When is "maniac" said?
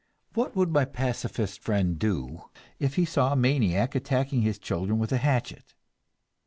3.35-3.93